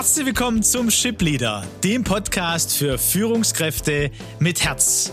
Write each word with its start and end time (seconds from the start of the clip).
Herzlich 0.00 0.24
willkommen 0.24 0.62
zum 0.62 0.90
Ship 0.90 1.20
Leader, 1.20 1.62
dem 1.84 2.04
Podcast 2.04 2.74
für 2.74 2.96
Führungskräfte 2.96 4.10
mit 4.38 4.64
Herz. 4.64 5.12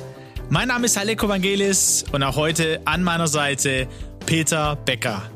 Mein 0.50 0.70
Name 0.70 0.86
ist 0.86 0.98
Aleko 0.98 1.28
Vangelis 1.28 2.06
und 2.14 2.24
auch 2.24 2.38
heute 2.38 2.80
an 2.86 3.04
meiner 3.04 3.28
Seite 3.28 3.90
Peter 4.26 4.78
Becker. 4.78 5.30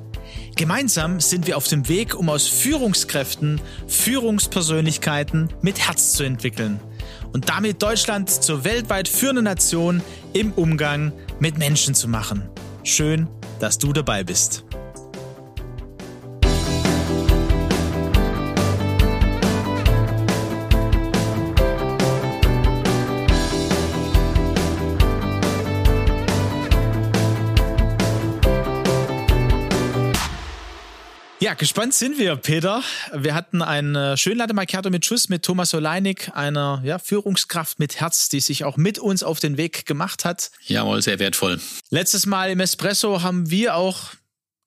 Gemeinsam 0.55 1.19
sind 1.19 1.47
wir 1.47 1.57
auf 1.57 1.67
dem 1.67 1.89
Weg, 1.89 2.17
um 2.17 2.29
aus 2.29 2.47
Führungskräften 2.47 3.59
Führungspersönlichkeiten 3.87 5.49
mit 5.61 5.85
Herz 5.85 6.13
zu 6.13 6.23
entwickeln 6.23 6.79
und 7.33 7.49
damit 7.49 7.83
Deutschland 7.83 8.29
zur 8.29 8.63
weltweit 8.63 9.09
führenden 9.09 9.43
Nation 9.43 10.01
im 10.31 10.53
Umgang 10.53 11.11
mit 11.41 11.57
Menschen 11.57 11.93
zu 11.93 12.07
machen. 12.07 12.49
Schön, 12.85 13.27
dass 13.59 13.77
du 13.77 13.91
dabei 13.91 14.23
bist. 14.23 14.63
Ja, 31.51 31.55
gespannt 31.55 31.93
sind 31.93 32.17
wir, 32.17 32.37
Peter. 32.37 32.81
Wir 33.13 33.35
hatten 33.35 33.61
ein 33.61 33.93
äh, 33.93 34.15
schön 34.15 34.37
Latte 34.37 34.53
Macchiato 34.53 34.89
mit 34.89 35.05
Schuss 35.05 35.27
mit 35.27 35.43
Thomas 35.43 35.73
Oleinik, 35.73 36.31
einer 36.33 36.81
ja, 36.85 36.97
Führungskraft 36.97 37.77
mit 37.77 37.99
Herz, 37.99 38.29
die 38.29 38.39
sich 38.39 38.63
auch 38.63 38.77
mit 38.77 38.99
uns 38.99 39.21
auf 39.21 39.41
den 39.41 39.57
Weg 39.57 39.85
gemacht 39.85 40.23
hat. 40.23 40.49
Jawohl, 40.67 41.01
sehr 41.01 41.19
wertvoll. 41.19 41.59
Letztes 41.89 42.25
Mal 42.25 42.51
im 42.51 42.61
Espresso 42.61 43.21
haben 43.21 43.49
wir 43.49 43.75
auch 43.75 44.11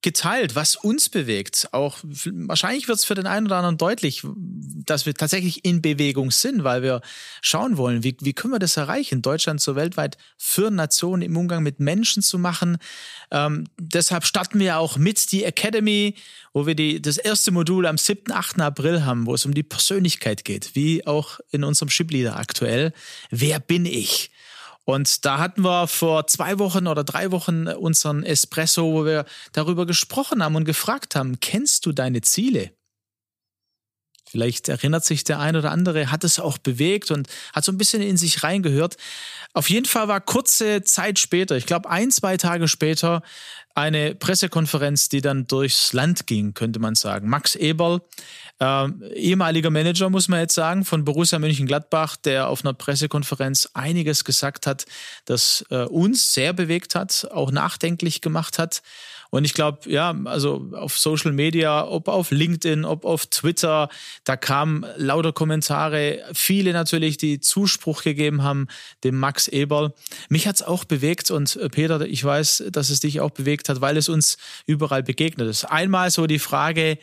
geteilt, 0.02 0.56
was 0.56 0.76
uns 0.76 1.08
bewegt. 1.08 1.68
Auch 1.72 2.00
wahrscheinlich 2.02 2.86
wird 2.86 2.98
es 2.98 3.06
für 3.06 3.14
den 3.14 3.26
einen 3.26 3.46
oder 3.46 3.56
anderen 3.56 3.78
deutlich, 3.78 4.22
dass 4.86 5.06
wir 5.06 5.14
tatsächlich 5.14 5.64
in 5.64 5.82
Bewegung 5.82 6.30
sind, 6.30 6.64
weil 6.64 6.82
wir 6.82 7.00
schauen 7.40 7.76
wollen, 7.76 8.02
wie, 8.02 8.16
wie 8.20 8.32
können 8.32 8.54
wir 8.54 8.58
das 8.58 8.76
erreichen, 8.76 9.22
Deutschland 9.22 9.60
so 9.60 9.76
weltweit 9.76 10.16
für 10.36 10.70
Nationen 10.70 11.22
im 11.22 11.36
Umgang 11.36 11.62
mit 11.62 11.80
Menschen 11.80 12.22
zu 12.22 12.38
machen. 12.38 12.78
Ähm, 13.30 13.66
deshalb 13.78 14.24
starten 14.24 14.58
wir 14.58 14.78
auch 14.78 14.96
mit 14.96 15.32
die 15.32 15.44
Academy, 15.44 16.14
wo 16.52 16.66
wir 16.66 16.74
die, 16.74 17.00
das 17.00 17.18
erste 17.18 17.50
Modul 17.50 17.86
am 17.86 17.98
7., 17.98 18.32
8. 18.32 18.60
April 18.60 19.04
haben, 19.04 19.26
wo 19.26 19.34
es 19.34 19.44
um 19.44 19.54
die 19.54 19.62
Persönlichkeit 19.62 20.44
geht, 20.44 20.74
wie 20.74 21.06
auch 21.06 21.40
in 21.50 21.64
unserem 21.64 21.90
Shipleader 21.90 22.36
aktuell. 22.36 22.92
Wer 23.30 23.60
bin 23.60 23.86
ich? 23.86 24.30
Und 24.84 25.24
da 25.24 25.38
hatten 25.38 25.62
wir 25.62 25.86
vor 25.86 26.26
zwei 26.26 26.58
Wochen 26.58 26.86
oder 26.86 27.04
drei 27.04 27.30
Wochen 27.30 27.68
unseren 27.68 28.22
Espresso, 28.22 28.92
wo 28.92 29.04
wir 29.04 29.24
darüber 29.52 29.86
gesprochen 29.86 30.42
haben 30.42 30.56
und 30.56 30.64
gefragt 30.64 31.16
haben, 31.16 31.40
kennst 31.40 31.86
du 31.86 31.92
deine 31.92 32.20
Ziele? 32.20 32.70
Vielleicht 34.34 34.68
erinnert 34.68 35.04
sich 35.04 35.22
der 35.22 35.38
ein 35.38 35.54
oder 35.54 35.70
andere, 35.70 36.10
hat 36.10 36.24
es 36.24 36.40
auch 36.40 36.58
bewegt 36.58 37.12
und 37.12 37.28
hat 37.52 37.64
so 37.64 37.70
ein 37.70 37.78
bisschen 37.78 38.02
in 38.02 38.16
sich 38.16 38.42
reingehört. 38.42 38.96
Auf 39.52 39.70
jeden 39.70 39.86
Fall 39.86 40.08
war 40.08 40.20
kurze 40.20 40.82
Zeit 40.82 41.20
später, 41.20 41.56
ich 41.56 41.66
glaube 41.66 41.88
ein, 41.88 42.10
zwei 42.10 42.36
Tage 42.36 42.66
später, 42.66 43.22
eine 43.76 44.16
Pressekonferenz, 44.16 45.08
die 45.08 45.20
dann 45.20 45.46
durchs 45.46 45.92
Land 45.92 46.26
ging, 46.26 46.52
könnte 46.52 46.80
man 46.80 46.96
sagen. 46.96 47.28
Max 47.28 47.54
Eberl, 47.54 48.00
äh, 48.58 48.88
ehemaliger 49.14 49.70
Manager, 49.70 50.10
muss 50.10 50.26
man 50.26 50.40
jetzt 50.40 50.56
sagen, 50.56 50.84
von 50.84 51.04
Borussia 51.04 51.38
Mönchengladbach, 51.38 52.16
der 52.16 52.48
auf 52.48 52.64
einer 52.64 52.74
Pressekonferenz 52.74 53.68
einiges 53.72 54.24
gesagt 54.24 54.66
hat, 54.66 54.84
das 55.26 55.64
äh, 55.70 55.84
uns 55.84 56.34
sehr 56.34 56.52
bewegt 56.52 56.96
hat, 56.96 57.28
auch 57.30 57.52
nachdenklich 57.52 58.20
gemacht 58.20 58.58
hat. 58.58 58.82
Und 59.30 59.44
ich 59.44 59.54
glaube, 59.54 59.90
ja, 59.90 60.14
also 60.24 60.70
auf 60.72 60.98
Social 60.98 61.32
Media, 61.32 61.86
ob 61.86 62.08
auf 62.08 62.30
LinkedIn, 62.30 62.84
ob 62.84 63.04
auf 63.04 63.26
Twitter, 63.26 63.88
da 64.24 64.36
kamen 64.36 64.86
lauter 64.96 65.32
Kommentare, 65.32 66.24
viele 66.32 66.72
natürlich, 66.72 67.16
die 67.16 67.40
Zuspruch 67.40 68.02
gegeben 68.02 68.42
haben 68.42 68.68
dem 69.02 69.18
Max 69.18 69.48
Eberl. 69.48 69.92
Mich 70.28 70.46
hat's 70.46 70.62
auch 70.62 70.84
bewegt 70.84 71.30
und 71.30 71.56
äh, 71.56 71.68
Peter, 71.68 72.00
ich 72.02 72.24
weiß, 72.24 72.64
dass 72.70 72.90
es 72.90 73.00
dich 73.00 73.20
auch 73.20 73.30
bewegt 73.30 73.68
hat, 73.68 73.80
weil 73.80 73.96
es 73.96 74.08
uns 74.08 74.36
überall 74.66 75.02
begegnet 75.02 75.48
ist. 75.48 75.64
Einmal 75.64 76.10
so 76.10 76.26
die 76.26 76.38
Frage, 76.38 76.98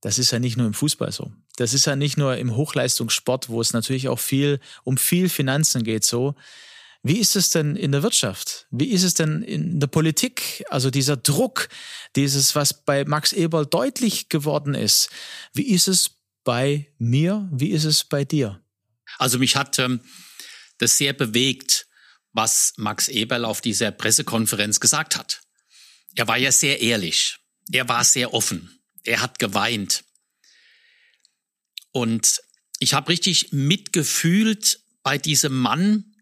das 0.00 0.18
ist 0.18 0.30
ja 0.30 0.38
nicht 0.38 0.56
nur 0.56 0.66
im 0.66 0.74
Fußball 0.74 1.12
so. 1.12 1.32
Das 1.56 1.74
ist 1.74 1.86
ja 1.86 1.96
nicht 1.96 2.16
nur 2.16 2.36
im 2.36 2.54
Hochleistungssport, 2.54 3.48
wo 3.48 3.60
es 3.60 3.72
natürlich 3.72 4.08
auch 4.08 4.20
viel 4.20 4.60
um 4.84 4.96
viel 4.96 5.28
Finanzen 5.28 5.82
geht 5.82 6.04
so. 6.04 6.34
Wie 7.02 7.18
ist 7.18 7.36
es 7.36 7.50
denn 7.50 7.76
in 7.76 7.92
der 7.92 8.02
Wirtschaft? 8.02 8.66
Wie 8.70 8.88
ist 8.88 9.04
es 9.04 9.14
denn 9.14 9.42
in 9.42 9.78
der 9.80 9.86
Politik? 9.86 10.64
Also 10.68 10.90
dieser 10.90 11.16
Druck, 11.16 11.68
dieses, 12.16 12.54
was 12.54 12.84
bei 12.84 13.04
Max 13.04 13.32
Eberl 13.32 13.66
deutlich 13.66 14.28
geworden 14.28 14.74
ist. 14.74 15.08
Wie 15.52 15.68
ist 15.68 15.88
es 15.88 16.10
bei 16.44 16.92
mir? 16.98 17.48
Wie 17.52 17.70
ist 17.70 17.84
es 17.84 18.04
bei 18.04 18.24
dir? 18.24 18.62
Also 19.16 19.38
mich 19.38 19.56
hat 19.56 19.78
ähm, 19.78 20.00
das 20.78 20.98
sehr 20.98 21.12
bewegt, 21.12 21.86
was 22.32 22.74
Max 22.76 23.08
Eberl 23.08 23.44
auf 23.44 23.60
dieser 23.60 23.90
Pressekonferenz 23.90 24.80
gesagt 24.80 25.16
hat. 25.16 25.40
Er 26.14 26.26
war 26.26 26.36
ja 26.36 26.52
sehr 26.52 26.80
ehrlich. 26.80 27.38
Er 27.70 27.88
war 27.88 28.04
sehr 28.04 28.34
offen. 28.34 28.80
Er 29.04 29.20
hat 29.20 29.38
geweint. 29.38 30.04
Und 31.90 32.40
ich 32.80 32.94
habe 32.94 33.08
richtig 33.08 33.52
mitgefühlt 33.52 34.80
bei 35.02 35.18
diesem 35.18 35.56
Mann, 35.56 36.16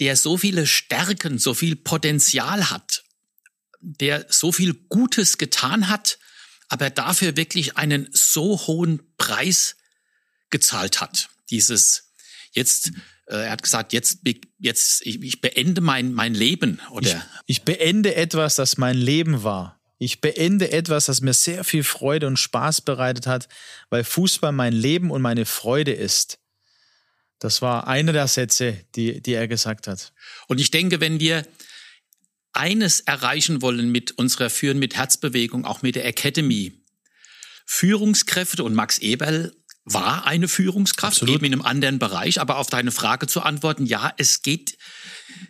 der 0.00 0.16
so 0.16 0.36
viele 0.36 0.66
Stärken, 0.66 1.38
so 1.38 1.54
viel 1.54 1.76
Potenzial 1.76 2.70
hat, 2.70 3.04
der 3.80 4.26
so 4.28 4.52
viel 4.52 4.74
Gutes 4.74 5.38
getan 5.38 5.88
hat, 5.88 6.18
aber 6.68 6.90
dafür 6.90 7.36
wirklich 7.36 7.76
einen 7.76 8.08
so 8.12 8.66
hohen 8.66 9.02
Preis 9.16 9.76
gezahlt 10.50 11.00
hat. 11.00 11.28
Dieses 11.50 12.12
jetzt, 12.52 12.92
äh, 13.26 13.36
er 13.36 13.50
hat 13.50 13.62
gesagt, 13.62 13.92
jetzt, 13.92 14.20
jetzt 14.58 15.06
ich, 15.06 15.22
ich 15.22 15.40
beende 15.40 15.80
mein, 15.80 16.12
mein 16.12 16.34
Leben 16.34 16.80
oder 16.90 17.10
ich, 17.46 17.58
ich 17.58 17.62
beende 17.62 18.14
etwas, 18.14 18.54
das 18.54 18.78
mein 18.78 18.96
Leben 18.96 19.42
war. 19.42 19.80
Ich 19.98 20.20
beende 20.20 20.72
etwas, 20.72 21.06
das 21.06 21.20
mir 21.20 21.34
sehr 21.34 21.64
viel 21.64 21.84
Freude 21.84 22.26
und 22.26 22.38
Spaß 22.38 22.80
bereitet 22.80 23.26
hat, 23.26 23.48
weil 23.90 24.04
Fußball 24.04 24.52
mein 24.52 24.72
Leben 24.72 25.10
und 25.10 25.22
meine 25.22 25.46
Freude 25.46 25.92
ist. 25.92 26.38
Das 27.44 27.60
war 27.60 27.88
einer 27.88 28.14
der 28.14 28.26
Sätze, 28.26 28.86
die, 28.94 29.20
die 29.20 29.34
er 29.34 29.46
gesagt 29.46 29.86
hat. 29.86 30.14
Und 30.48 30.62
ich 30.62 30.70
denke, 30.70 31.02
wenn 31.02 31.20
wir 31.20 31.46
eines 32.54 33.00
erreichen 33.00 33.60
wollen 33.60 33.92
mit 33.92 34.12
unserer 34.12 34.48
Führen 34.48 34.78
mit 34.78 34.96
Herzbewegung, 34.96 35.66
auch 35.66 35.82
mit 35.82 35.94
der 35.94 36.06
Academy, 36.06 36.72
Führungskräfte 37.66 38.64
und 38.64 38.72
Max 38.72 38.96
Eberl 38.96 39.54
war 39.84 40.26
eine 40.26 40.48
Führungskraft, 40.48 41.16
Absolut. 41.16 41.34
eben 41.34 41.44
in 41.44 41.52
einem 41.52 41.60
anderen 41.60 41.98
Bereich, 41.98 42.40
aber 42.40 42.56
auf 42.56 42.70
deine 42.70 42.92
Frage 42.92 43.26
zu 43.26 43.42
antworten, 43.42 43.84
ja, 43.84 44.14
es 44.16 44.40
geht 44.40 44.78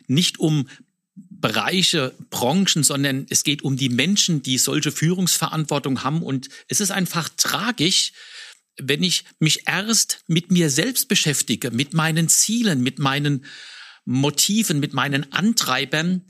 nicht 0.09 0.41
um 0.41 0.69
Bereiche, 1.15 2.13
Branchen, 2.29 2.83
sondern 2.83 3.25
es 3.31 3.45
geht 3.45 3.63
um 3.63 3.77
die 3.77 3.89
Menschen, 3.89 4.43
die 4.43 4.59
solche 4.59 4.91
Führungsverantwortung 4.91 6.03
haben. 6.03 6.25
Und 6.25 6.49
es 6.67 6.81
ist 6.81 6.91
einfach 6.91 7.29
tragisch, 7.37 8.11
wenn 8.81 9.03
ich 9.03 9.25
mich 9.39 9.67
erst 9.67 10.25
mit 10.27 10.51
mir 10.51 10.71
selbst 10.71 11.09
beschäftige, 11.09 11.71
mit 11.71 11.95
meinen 11.95 12.29
Zielen, 12.29 12.83
mit 12.83 12.99
meinen 12.99 13.45
Motiven, 14.05 14.81
mit 14.81 14.93
meinen 14.93 15.33
Antreibern, 15.33 16.23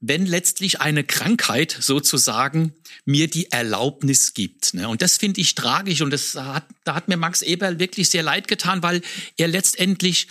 wenn 0.00 0.26
letztlich 0.26 0.80
eine 0.80 1.04
Krankheit 1.04 1.76
sozusagen 1.78 2.74
mir 3.04 3.28
die 3.28 3.52
Erlaubnis 3.52 4.34
gibt. 4.34 4.74
Ne? 4.74 4.88
Und 4.88 5.00
das 5.00 5.18
finde 5.18 5.40
ich 5.40 5.54
tragisch 5.54 6.00
und 6.00 6.10
das 6.10 6.34
hat, 6.34 6.66
da 6.82 6.96
hat 6.96 7.06
mir 7.06 7.16
Max 7.16 7.42
Eberl 7.42 7.78
wirklich 7.78 8.10
sehr 8.10 8.24
leid 8.24 8.48
getan, 8.48 8.82
weil 8.82 9.02
er 9.36 9.46
letztendlich 9.46 10.26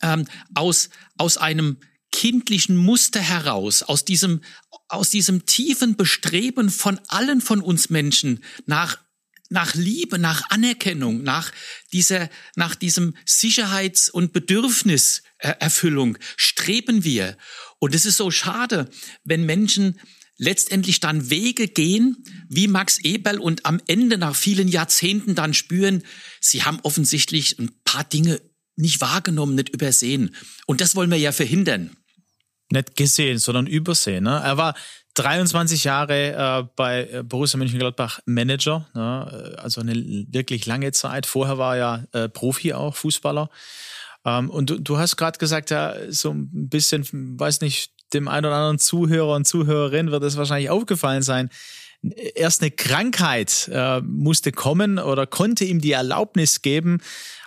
ähm, 0.00 0.26
aus, 0.54 0.88
aus 1.18 1.36
einem 1.36 1.76
kindlichen 2.12 2.76
Muster 2.76 3.20
heraus, 3.20 3.82
aus 3.82 4.06
diesem, 4.06 4.40
aus 4.88 5.10
diesem 5.10 5.44
tiefen 5.44 5.96
Bestreben 5.96 6.70
von 6.70 6.98
allen 7.08 7.42
von 7.42 7.60
uns 7.60 7.90
Menschen 7.90 8.42
nach 8.64 8.98
nach 9.50 9.74
Liebe, 9.74 10.18
nach 10.18 10.50
Anerkennung, 10.50 11.22
nach 11.22 11.52
dieser, 11.92 12.30
nach 12.56 12.74
diesem 12.74 13.16
Sicherheits- 13.24 14.08
und 14.08 14.32
Bedürfniserfüllung 14.32 16.18
streben 16.36 17.04
wir. 17.04 17.36
Und 17.78 17.94
es 17.94 18.06
ist 18.06 18.16
so 18.16 18.30
schade, 18.30 18.90
wenn 19.24 19.44
Menschen 19.44 20.00
letztendlich 20.36 21.00
dann 21.00 21.30
Wege 21.30 21.68
gehen, 21.68 22.24
wie 22.48 22.66
Max 22.66 22.98
Eberl 22.98 23.38
und 23.38 23.66
am 23.66 23.80
Ende 23.86 24.18
nach 24.18 24.34
vielen 24.34 24.68
Jahrzehnten 24.68 25.34
dann 25.34 25.54
spüren, 25.54 26.02
sie 26.40 26.64
haben 26.64 26.80
offensichtlich 26.82 27.58
ein 27.58 27.70
paar 27.84 28.04
Dinge 28.04 28.40
nicht 28.76 29.00
wahrgenommen, 29.00 29.54
nicht 29.54 29.68
übersehen. 29.68 30.34
Und 30.66 30.80
das 30.80 30.96
wollen 30.96 31.10
wir 31.10 31.18
ja 31.18 31.30
verhindern 31.30 31.96
nicht 32.70 32.96
gesehen, 32.96 33.38
sondern 33.38 33.66
übersehen. 33.66 34.24
Ne? 34.24 34.40
Er 34.42 34.56
war 34.56 34.74
23 35.14 35.84
Jahre 35.84 36.32
äh, 36.32 36.68
bei 36.76 37.08
äh, 37.08 37.22
Borussia 37.22 37.58
Mönchengladbach 37.58 38.20
Manager, 38.26 38.86
ne? 38.94 39.56
also 39.58 39.80
eine 39.80 39.94
wirklich 39.94 40.66
lange 40.66 40.92
Zeit. 40.92 41.26
Vorher 41.26 41.58
war 41.58 41.76
er 41.76 42.06
ja 42.12 42.24
äh, 42.24 42.28
Profi 42.28 42.72
auch, 42.72 42.96
Fußballer. 42.96 43.48
Ähm, 44.24 44.50
und 44.50 44.70
du, 44.70 44.80
du 44.80 44.98
hast 44.98 45.16
gerade 45.16 45.38
gesagt, 45.38 45.70
ja, 45.70 45.94
so 46.08 46.30
ein 46.30 46.68
bisschen, 46.68 47.04
weiß 47.38 47.60
nicht, 47.60 47.92
dem 48.12 48.28
einen 48.28 48.46
oder 48.46 48.56
anderen 48.56 48.78
Zuhörer 48.78 49.34
und 49.34 49.46
Zuhörerin 49.46 50.10
wird 50.10 50.22
es 50.24 50.36
wahrscheinlich 50.36 50.70
aufgefallen 50.70 51.22
sein. 51.22 51.48
erst 52.34 52.62
eine 52.62 52.70
Krankheit 52.70 53.70
äh, 53.72 54.00
musste 54.00 54.52
kommen 54.52 54.98
oder 54.98 55.26
konnte 55.26 55.64
ihm 55.64 55.80
die 55.80 55.92
Erlaubnis 55.92 56.62
geben, 56.62 57.00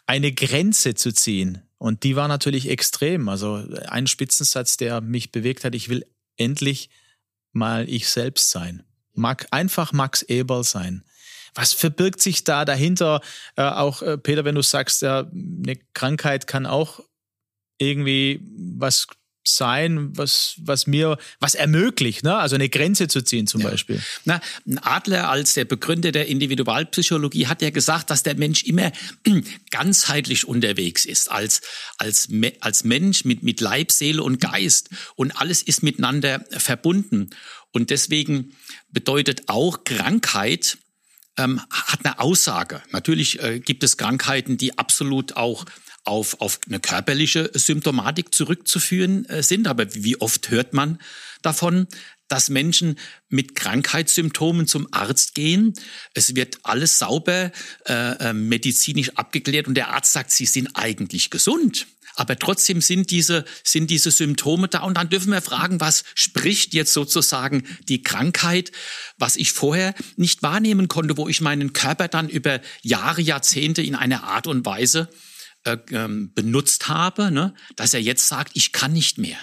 eine 0.05 0.31
Grenze 0.31 0.95
zu 0.95 1.13
ziehen. 1.13 1.61
Und 1.77 2.03
die 2.03 2.15
war 2.15 2.27
natürlich 2.27 2.69
extrem. 2.69 3.29
Also 3.29 3.63
ein 3.87 4.07
Spitzensatz, 4.07 4.77
der 4.77 5.01
mich 5.01 5.31
bewegt 5.31 5.63
hat, 5.63 5.75
ich 5.75 5.89
will 5.89 6.05
endlich 6.37 6.89
mal 7.57 7.89
ich 7.89 8.09
selbst 8.09 8.49
sein. 8.51 8.83
Mag 9.13 9.47
einfach 9.51 9.93
Max 9.93 10.21
Eberl 10.21 10.63
sein. 10.63 11.03
Was 11.55 11.73
verbirgt 11.73 12.21
sich 12.21 12.43
da 12.43 12.65
dahinter? 12.65 13.21
Äh, 13.55 13.63
auch 13.63 14.01
äh, 14.01 14.17
Peter, 14.17 14.45
wenn 14.45 14.55
du 14.55 14.61
sagst, 14.61 15.01
ja, 15.01 15.21
eine 15.21 15.75
Krankheit 15.93 16.45
kann 16.45 16.65
auch 16.65 16.99
irgendwie 17.79 18.41
was 18.77 19.07
sein, 19.55 20.15
was, 20.17 20.55
was 20.57 20.87
mir, 20.87 21.17
was 21.39 21.55
ermöglicht, 21.55 22.23
ne? 22.23 22.35
also 22.35 22.55
eine 22.55 22.69
Grenze 22.69 23.07
zu 23.07 23.21
ziehen 23.21 23.47
zum 23.47 23.61
ja. 23.61 23.69
Beispiel. 23.69 24.01
Na, 24.25 24.41
Adler 24.81 25.29
als 25.29 25.53
der 25.53 25.65
Begründer 25.65 26.11
der 26.11 26.27
Individualpsychologie 26.27 27.47
hat 27.47 27.61
ja 27.61 27.69
gesagt, 27.69 28.09
dass 28.09 28.23
der 28.23 28.35
Mensch 28.35 28.63
immer 28.63 28.91
ganzheitlich 29.71 30.47
unterwegs 30.47 31.05
ist, 31.05 31.31
als, 31.31 31.61
als, 31.97 32.29
als 32.59 32.83
Mensch 32.83 33.25
mit, 33.25 33.43
mit 33.43 33.61
Leib, 33.61 33.91
Seele 33.91 34.23
und 34.23 34.41
Geist 34.41 34.89
und 35.15 35.39
alles 35.39 35.61
ist 35.61 35.83
miteinander 35.83 36.43
verbunden. 36.51 37.29
Und 37.71 37.89
deswegen 37.89 38.55
bedeutet 38.89 39.43
auch 39.47 39.83
Krankheit, 39.83 40.77
ähm, 41.37 41.61
hat 41.69 42.03
eine 42.03 42.19
Aussage. 42.19 42.81
Natürlich 42.91 43.41
äh, 43.41 43.59
gibt 43.59 43.83
es 43.83 43.97
Krankheiten, 43.97 44.57
die 44.57 44.77
absolut 44.77 45.37
auch 45.37 45.65
auf, 46.07 46.41
auf 46.41 46.59
eine 46.67 46.79
körperliche 46.79 47.51
Symptomatik 47.53 48.33
zurückzuführen 48.33 49.25
äh, 49.25 49.43
sind. 49.43 49.67
Aber 49.67 49.93
wie 49.93 50.19
oft 50.19 50.49
hört 50.49 50.73
man 50.73 50.99
davon, 51.41 51.87
dass 52.27 52.49
Menschen 52.49 52.97
mit 53.29 53.55
Krankheitssymptomen 53.55 54.67
zum 54.67 54.87
Arzt 54.91 55.33
gehen. 55.33 55.73
Es 56.13 56.35
wird 56.35 56.59
alles 56.63 56.99
sauber 56.99 57.51
äh, 57.87 57.93
äh, 57.93 58.33
medizinisch 58.33 59.11
abgeklärt 59.15 59.67
und 59.67 59.75
der 59.75 59.89
Arzt 59.89 60.13
sagt, 60.13 60.31
sie 60.31 60.45
sind 60.45 60.71
eigentlich 60.73 61.29
gesund. 61.29 61.87
Aber 62.15 62.37
trotzdem 62.37 62.81
sind 62.81 63.11
diese, 63.11 63.45
sind 63.63 63.91
diese 63.91 64.09
Symptome 64.09 64.67
da. 64.67 64.81
Und 64.81 64.97
dann 64.97 65.07
dürfen 65.07 65.31
wir 65.31 65.41
fragen, 65.41 65.79
was 65.79 66.03
spricht 66.15 66.73
jetzt 66.73 66.91
sozusagen 66.91 67.63
die 67.87 68.01
Krankheit, 68.01 68.71
was 69.19 69.35
ich 69.35 69.51
vorher 69.51 69.93
nicht 70.15 70.41
wahrnehmen 70.41 70.87
konnte, 70.87 71.15
wo 71.15 71.29
ich 71.29 71.41
meinen 71.41 71.73
Körper 71.73 72.07
dann 72.07 72.27
über 72.27 72.59
Jahre, 72.81 73.21
Jahrzehnte 73.21 73.83
in 73.83 73.93
einer 73.93 74.23
Art 74.23 74.47
und 74.47 74.65
Weise 74.65 75.09
äh, 75.67 75.77
ähm, 75.91 76.31
benutzt 76.33 76.87
habe, 76.87 77.29
ne, 77.29 77.53
dass 77.75 77.93
er 77.93 78.01
jetzt 78.01 78.27
sagt, 78.27 78.51
ich 78.55 78.71
kann 78.71 78.93
nicht 78.93 79.17
mehr. 79.17 79.37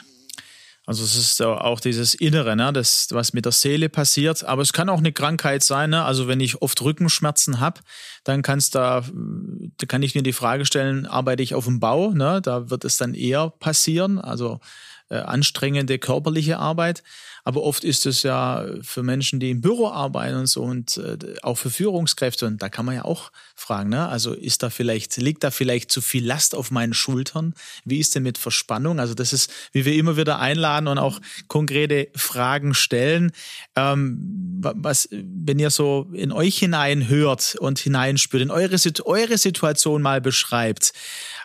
Also 0.87 1.03
es 1.03 1.17
ist 1.17 1.41
auch 1.41 1.81
dieses 1.81 2.13
Innere, 2.15 2.57
ne, 2.57 2.71
das, 2.71 3.09
was 3.11 3.33
mit 3.33 3.47
der 3.47 3.53
Seele 3.53 3.89
passiert. 3.89 4.45
Aber 4.45 4.61
es 4.61 4.75
kann 4.75 4.91
auch 4.91 4.99
eine 4.99 5.13
Krankheit 5.13 5.63
sein. 5.63 5.91
Ne? 5.91 6.05
Also 6.05 6.29
wenn 6.29 6.41
ich 6.41 6.61
oft 6.61 6.81
Rückenschmerzen 6.83 7.59
habe, 7.59 7.81
dann 8.23 8.43
kannst 8.43 8.75
da, 8.75 9.03
da 9.13 9.87
kann 9.87 10.03
ich 10.03 10.15
mir 10.15 10.23
die 10.23 10.35
Frage 10.35 10.67
stellen, 10.67 11.07
arbeite 11.07 11.43
ich 11.43 11.55
auf 11.55 11.65
dem 11.65 11.81
Bau? 11.81 12.11
Ne? 12.11 12.41
Da 12.43 12.69
wird 12.69 12.85
es 12.85 12.99
dann 12.99 13.15
eher 13.15 13.49
passieren. 13.49 14.19
Also 14.19 14.61
äh, 15.11 15.17
anstrengende 15.17 15.99
körperliche 15.99 16.59
Arbeit. 16.59 17.03
Aber 17.47 17.63
oft 17.63 17.85
ist 17.85 18.07
es 18.07 18.23
ja 18.23 18.65
für 18.81 19.03
Menschen, 19.03 19.39
die 19.39 19.51
im 19.51 19.61
Büro 19.61 19.89
arbeiten 19.89 20.37
und 20.37 20.47
so 20.47 20.63
und 20.63 20.97
äh, 20.97 21.19
auch 21.43 21.59
für 21.59 21.69
Führungskräfte. 21.69 22.47
Und 22.47 22.63
da 22.63 22.71
kann 22.71 22.87
man 22.87 22.95
ja 22.95 23.05
auch 23.05 23.31
fragen, 23.55 23.91
ne? 23.91 24.09
Also 24.09 24.33
ist 24.33 24.63
da 24.63 24.71
vielleicht, 24.71 25.19
liegt 25.19 25.45
da 25.45 25.51
vielleicht 25.51 25.93
zu 25.93 26.01
viel 26.01 26.25
Last 26.25 26.55
auf 26.55 26.71
meinen 26.71 26.95
Schultern? 26.95 27.53
Wie 27.85 27.99
ist 27.99 28.15
denn 28.15 28.23
mit 28.23 28.39
Verspannung? 28.39 28.99
Also 28.99 29.13
das 29.13 29.35
ist, 29.35 29.53
wie 29.73 29.85
wir 29.85 29.95
immer 29.95 30.17
wieder 30.17 30.39
einladen 30.39 30.89
und 30.89 30.97
auch 30.97 31.21
konkrete 31.47 32.09
Fragen 32.17 32.73
stellen. 32.73 33.33
Ähm, 33.77 34.63
was, 34.63 35.09
wenn 35.11 35.59
ihr 35.59 35.71
so 35.71 36.09
in 36.15 36.33
euch 36.33 36.57
hinein 36.57 37.09
hört 37.09 37.57
und 37.57 37.79
hineinspürt, 37.79 38.43
in 38.43 38.51
eure, 38.51 38.77
eure 39.05 39.39
Situation 39.39 40.01
mal 40.01 40.23
beschreibt, 40.23 40.95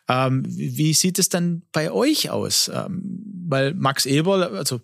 ähm, 0.10 0.44
wie 0.46 0.94
sieht 0.94 1.20
es 1.20 1.30
dann 1.30 1.62
bei 1.72 1.92
euch 1.92 2.30
aus? 2.30 2.70
Ähm, 2.74 3.02
weil 3.48 3.74
Max 3.76 4.06
Eberl, 4.06 4.44
also 4.44 4.82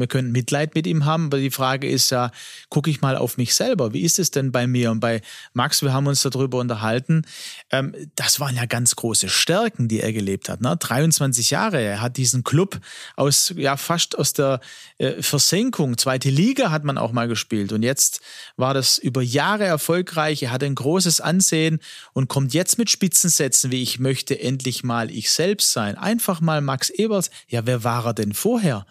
wir 0.00 0.06
können 0.06 0.32
Mitleid 0.32 0.74
mit 0.74 0.86
ihm 0.86 1.04
haben, 1.04 1.26
aber 1.26 1.38
die 1.38 1.50
Frage 1.50 1.88
ist 1.88 2.10
ja, 2.10 2.30
gucke 2.68 2.90
ich 2.90 3.00
mal 3.00 3.16
auf 3.16 3.36
mich 3.36 3.54
selber. 3.54 3.92
Wie 3.92 4.02
ist 4.02 4.18
es 4.18 4.30
denn 4.30 4.52
bei 4.52 4.66
mir? 4.66 4.90
Und 4.90 5.00
bei 5.00 5.22
Max, 5.52 5.82
wir 5.82 5.92
haben 5.92 6.06
uns 6.06 6.22
darüber 6.22 6.58
unterhalten. 6.58 7.22
Ähm, 7.70 7.94
das 8.14 8.40
waren 8.40 8.56
ja 8.56 8.66
ganz 8.66 8.96
große 8.96 9.28
Stärken, 9.28 9.88
die 9.88 10.00
er 10.00 10.12
gelebt 10.12 10.48
hat. 10.48 10.60
Ne? 10.60 10.76
23 10.76 11.50
Jahre. 11.50 11.80
Er 11.80 12.00
hat 12.00 12.16
diesen 12.16 12.44
Club 12.44 12.78
aus, 13.16 13.52
ja, 13.56 13.76
fast 13.76 14.18
aus 14.18 14.32
der 14.32 14.60
äh, 14.98 15.22
Versenkung. 15.22 15.98
Zweite 15.98 16.30
Liga 16.30 16.70
hat 16.70 16.84
man 16.84 16.98
auch 16.98 17.12
mal 17.12 17.28
gespielt. 17.28 17.72
Und 17.72 17.82
jetzt 17.82 18.20
war 18.56 18.74
das 18.74 18.98
über 18.98 19.22
Jahre 19.22 19.64
erfolgreich. 19.64 20.42
Er 20.42 20.52
hat 20.52 20.62
ein 20.62 20.74
großes 20.74 21.20
Ansehen 21.20 21.80
und 22.12 22.28
kommt 22.28 22.54
jetzt 22.54 22.78
mit 22.78 22.90
Spitzensätzen, 22.90 23.70
wie 23.70 23.82
ich 23.82 23.98
möchte 23.98 24.38
endlich 24.38 24.84
mal 24.84 25.10
ich 25.10 25.30
selbst 25.30 25.72
sein. 25.72 25.96
Einfach 25.96 26.40
mal 26.40 26.60
Max 26.60 26.90
Eberls. 26.90 27.30
Ja, 27.48 27.66
wer 27.66 27.84
war 27.84 28.06
er 28.06 28.14
denn 28.14 28.34
vorher? 28.34 28.86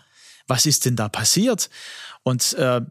Was 0.47 0.65
ist 0.65 0.85
denn 0.85 0.95
da 0.95 1.09
passiert? 1.09 1.69
Und 2.23 2.53
äh, 2.53 2.81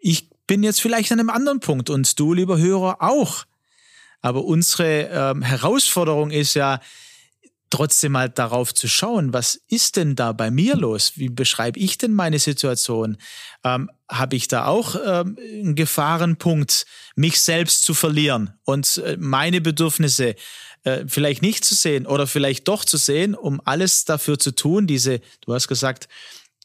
ich 0.00 0.30
bin 0.46 0.62
jetzt 0.62 0.80
vielleicht 0.80 1.12
an 1.12 1.20
einem 1.20 1.30
anderen 1.30 1.60
Punkt 1.60 1.90
und 1.90 2.18
du, 2.18 2.32
lieber 2.32 2.58
Hörer, 2.58 2.96
auch. 3.00 3.44
Aber 4.20 4.44
unsere 4.44 5.08
äh, 5.08 5.44
Herausforderung 5.44 6.30
ist 6.30 6.54
ja, 6.54 6.80
trotzdem 7.72 8.12
mal 8.12 8.28
darauf 8.28 8.74
zu 8.74 8.86
schauen, 8.86 9.32
was 9.32 9.54
ist 9.68 9.96
denn 9.96 10.14
da 10.14 10.32
bei 10.32 10.50
mir 10.50 10.76
los? 10.76 11.12
Wie 11.16 11.30
beschreibe 11.30 11.80
ich 11.80 11.96
denn 11.96 12.12
meine 12.12 12.38
Situation? 12.38 13.16
Ähm, 13.64 13.90
Habe 14.10 14.36
ich 14.36 14.46
da 14.46 14.66
auch 14.66 14.94
ähm, 14.94 15.38
einen 15.40 15.74
Gefahrenpunkt, 15.74 16.84
mich 17.16 17.40
selbst 17.40 17.84
zu 17.84 17.94
verlieren 17.94 18.52
und 18.64 18.98
äh, 18.98 19.16
meine 19.18 19.62
Bedürfnisse 19.62 20.34
äh, 20.84 21.04
vielleicht 21.06 21.40
nicht 21.40 21.64
zu 21.64 21.74
sehen 21.74 22.06
oder 22.06 22.26
vielleicht 22.26 22.68
doch 22.68 22.84
zu 22.84 22.98
sehen, 22.98 23.34
um 23.34 23.60
alles 23.64 24.04
dafür 24.04 24.38
zu 24.38 24.54
tun, 24.54 24.86
diese, 24.86 25.22
du 25.40 25.54
hast 25.54 25.66
gesagt, 25.66 26.08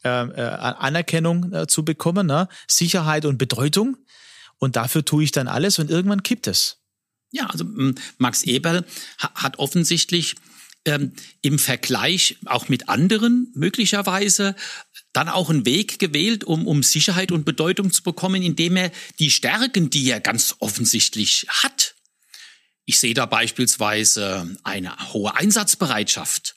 äh, 0.08 0.42
äh, 0.42 0.42
Anerkennung 0.42 1.54
äh, 1.54 1.68
zu 1.68 1.84
bekommen, 1.84 2.28
ne? 2.28 2.48
Sicherheit 2.68 3.26
und 3.26 3.38
Bedeutung. 3.38 3.98
Und 4.58 4.76
dafür 4.76 5.06
tue 5.06 5.24
ich 5.24 5.32
dann 5.32 5.48
alles 5.48 5.78
und 5.80 5.92
irgendwann 5.92 6.24
kippt 6.24 6.48
es. 6.48 6.78
Ja, 7.32 7.48
also 7.48 7.66
Max 8.18 8.44
Eberl 8.44 8.86
hat 9.18 9.60
offensichtlich 9.60 10.36
ähm, 10.86 11.12
im 11.42 11.60
Vergleich 11.60 12.38
auch 12.46 12.70
mit 12.70 12.90
anderen 12.90 13.52
möglicherweise 13.54 14.56
dann 15.14 15.30
auch 15.30 15.50
einen 15.50 15.66
Weg 15.66 16.00
gewählt, 16.00 16.44
um, 16.44 16.66
um 16.66 16.84
Sicherheit 16.84 17.32
und 17.32 17.46
Bedeutung 17.46 17.92
zu 17.92 18.02
bekommen, 18.02 18.42
indem 18.42 18.78
er 18.78 18.92
die 19.20 19.32
Stärken, 19.32 19.90
die 19.90 20.10
er 20.10 20.22
ganz 20.22 20.56
offensichtlich 20.60 21.46
hat, 21.50 21.96
ich 22.90 23.00
sehe 23.02 23.14
da 23.14 23.26
beispielsweise 23.26 24.56
eine 24.64 24.98
hohe 25.12 25.36
Einsatzbereitschaft, 25.36 26.56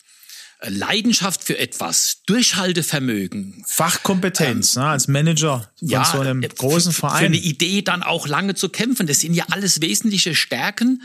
Leidenschaft 0.68 1.42
für 1.44 1.58
etwas, 1.58 2.18
Durchhaltevermögen. 2.26 3.64
Fachkompetenz, 3.66 4.76
ähm, 4.76 4.82
ne, 4.82 4.88
als 4.88 5.08
Manager 5.08 5.70
von 5.78 5.88
ja, 5.88 6.04
so 6.04 6.20
einem 6.20 6.42
großen 6.42 6.92
Verein. 6.92 7.18
Für 7.18 7.26
eine 7.26 7.38
Idee 7.38 7.82
dann 7.82 8.02
auch 8.02 8.26
lange 8.26 8.54
zu 8.54 8.68
kämpfen. 8.68 9.06
Das 9.06 9.20
sind 9.20 9.34
ja 9.34 9.44
alles 9.50 9.80
wesentliche 9.80 10.34
Stärken, 10.34 11.02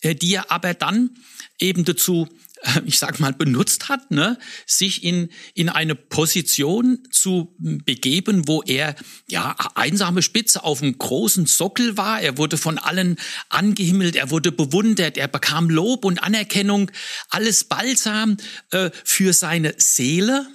äh, 0.00 0.14
die 0.14 0.34
er 0.34 0.50
aber 0.50 0.74
dann 0.74 1.10
eben 1.58 1.84
dazu 1.84 2.28
ich 2.84 2.98
sag 2.98 3.20
mal, 3.20 3.32
benutzt 3.32 3.88
hat, 3.88 4.10
ne, 4.10 4.38
sich 4.66 5.04
in, 5.04 5.28
in 5.54 5.68
eine 5.68 5.94
Position 5.94 6.98
zu 7.10 7.54
begeben, 7.58 8.46
wo 8.48 8.62
er 8.62 8.94
ja 9.28 9.54
einsame 9.74 10.22
Spitze 10.22 10.64
auf 10.64 10.82
einem 10.82 10.96
großen 10.96 11.46
Sockel 11.46 11.96
war. 11.96 12.20
Er 12.20 12.38
wurde 12.38 12.56
von 12.56 12.78
allen 12.78 13.16
angehimmelt, 13.48 14.16
er 14.16 14.30
wurde 14.30 14.52
bewundert, 14.52 15.16
er 15.16 15.28
bekam 15.28 15.70
Lob 15.70 16.04
und 16.04 16.22
Anerkennung, 16.22 16.90
alles 17.28 17.64
balsam 17.64 18.36
äh, 18.70 18.90
für 19.04 19.32
seine 19.32 19.74
Seele. 19.78 20.46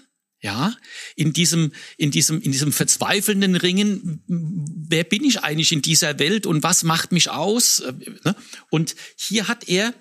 Ja, 0.42 0.74
in 1.18 1.34
diesem, 1.34 1.74
in 1.98 2.12
diesem, 2.12 2.40
in 2.40 2.54
diesem 2.54 2.72
verzweifelnden 2.72 3.58
Ringen, 3.58 4.24
wer 4.26 5.04
bin 5.04 5.26
ich 5.26 5.44
eigentlich 5.44 5.74
in 5.74 5.82
dieser 5.82 6.18
Welt 6.18 6.46
und 6.46 6.64
was 6.64 6.84
macht 6.84 7.12
mich 7.12 7.30
aus? 7.30 7.82
Äh, 7.82 7.92
ne? 8.24 8.36
Und 8.70 8.96
hier 9.18 9.50
hat 9.50 9.68
er 9.68 9.94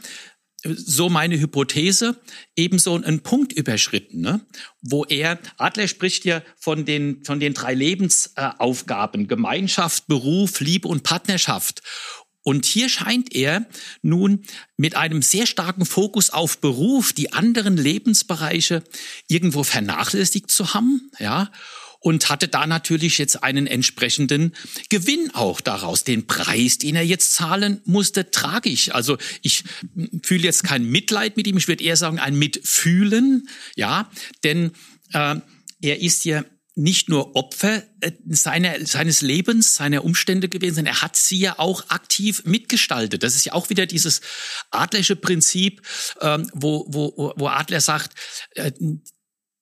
so 0.65 1.09
meine 1.09 1.38
Hypothese, 1.38 2.21
ebenso 2.57 2.95
einen 2.95 3.21
Punkt 3.21 3.53
überschritten, 3.53 4.21
ne? 4.21 4.41
wo 4.83 5.05
er, 5.05 5.38
Adler 5.57 5.87
spricht 5.87 6.25
ja 6.25 6.43
von 6.59 6.85
den, 6.85 7.25
von 7.25 7.38
den 7.38 7.55
drei 7.55 7.75
Lebensaufgaben, 7.75 9.29
Gemeinschaft, 9.29 10.09
Beruf, 10.09 10.61
Liebe 10.61 10.88
und 10.88 11.05
Partnerschaft. 11.05 11.83
Und 12.43 12.65
hier 12.65 12.88
scheint 12.88 13.35
er 13.35 13.67
nun 14.03 14.45
mit 14.77 14.97
einem 14.97 15.23
sehr 15.23 15.47
starken 15.47 15.85
Fokus 15.85 16.31
auf 16.31 16.59
Beruf 16.59 17.12
die 17.12 17.33
anderen 17.33 17.77
Lebensbereiche 17.77 18.83
irgendwo 19.29 19.65
vernachlässigt 19.65 20.50
zu 20.50 20.75
haben, 20.75 21.11
ja 21.19 21.50
und 22.00 22.28
hatte 22.28 22.49
da 22.49 22.67
natürlich 22.67 23.19
jetzt 23.19 23.43
einen 23.43 23.67
entsprechenden 23.67 24.55
Gewinn 24.88 25.31
auch 25.35 25.61
daraus. 25.61 26.05
Den 26.05 26.26
Preis, 26.26 26.78
den 26.78 26.97
er 26.97 27.05
jetzt 27.05 27.33
zahlen 27.33 27.81
musste, 27.85 28.31
trage 28.31 28.69
ich. 28.69 28.95
Also 28.95 29.19
ich 29.43 29.64
fühle 30.23 30.45
jetzt 30.45 30.64
kein 30.64 30.85
Mitleid 30.85 31.37
mit 31.37 31.47
ihm, 31.47 31.57
ich 31.57 31.69
würde 31.69 31.85
eher 31.85 31.97
sagen 31.97 32.19
ein 32.19 32.37
Mitfühlen, 32.37 33.49
ja, 33.75 34.11
denn 34.45 34.73
äh, 35.12 35.37
er 35.81 36.00
ist 36.00 36.25
ja 36.25 36.45
nicht 36.78 37.09
nur 37.09 37.35
Opfer 37.35 37.83
äh, 38.00 38.12
seiner, 38.28 38.87
seines 38.87 39.21
Lebens, 39.21 39.75
seiner 39.75 40.05
Umstände 40.05 40.49
gewesen, 40.49 40.76
sondern 40.76 40.95
er 40.95 41.02
hat 41.02 41.17
sie 41.17 41.38
ja 41.38 41.59
auch 41.59 41.90
aktiv 41.90 42.45
mitgestaltet. 42.45 43.25
Das 43.25 43.35
ist 43.35 43.45
ja 43.45 43.52
auch 43.52 43.69
wieder 43.69 43.85
dieses 43.87 44.21
adlersche 44.71 45.17
Prinzip, 45.17 45.83
ähm, 46.21 46.49
wo, 46.55 46.87
wo, 46.88 47.35
wo 47.37 47.49
Adler 47.49 47.81
sagt, 47.81 48.14
äh, 48.55 48.71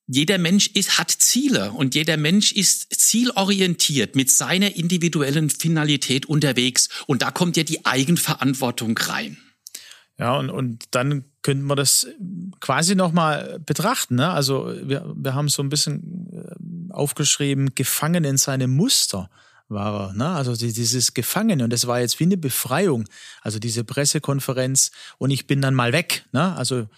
jeder 0.09 0.39
Mensch 0.39 0.69
ist, 0.69 0.99
hat 0.99 1.11
Ziele 1.11 1.73
und 1.73 1.95
jeder 1.95 2.17
Mensch 2.17 2.53
ist 2.53 2.95
zielorientiert 2.95 4.15
mit 4.15 4.31
seiner 4.31 4.77
individuellen 4.77 5.51
Finalität 5.51 6.27
unterwegs. 6.27 6.89
Und 7.07 7.23
da 7.23 7.31
kommt 7.31 7.57
ja 7.57 7.65
die 7.65 7.85
Eigenverantwortung 7.85 8.97
rein. 8.97 9.37
Ja, 10.19 10.37
und, 10.37 10.49
und 10.49 10.85
dann 10.93 11.25
könnten 11.43 11.67
wir 11.67 11.77
das 11.77 12.07
quasi 12.61 12.95
nochmal 12.95 13.59
betrachten. 13.65 14.15
Ne? 14.15 14.31
Also 14.31 14.73
wir, 14.83 15.13
wir 15.15 15.35
haben 15.35 15.49
so 15.49 15.63
ein 15.63 15.69
bisschen 15.69 16.31
äh, 16.33 16.93
aufgeschrieben, 16.93 17.75
gefangen 17.75 18.25
in 18.25 18.39
seinem 18.39 18.71
Muster 18.71 19.29
war 19.69 20.09
er. 20.09 20.13
Ne? 20.15 20.29
Also 20.29 20.57
dieses 20.57 21.13
Gefangene 21.13 21.65
und 21.65 21.73
das 21.73 21.87
war 21.87 22.01
jetzt 22.01 22.19
wie 22.21 22.25
eine 22.25 22.37
Befreiung. 22.37 23.05
Also 23.43 23.59
diese 23.59 23.85
Pressekonferenz 23.85 24.91
und 25.19 25.31
ich 25.31 25.47
bin 25.47 25.61
dann 25.61 25.75
mal 25.75 25.93
weg. 25.93 26.25
Ne? 26.33 26.57
Also 26.57 26.89